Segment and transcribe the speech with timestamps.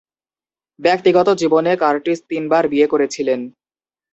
[0.79, 3.39] ব্যক্তিগত জীবনে কার্টিস তিন বার বিয়ে করেছিলেন।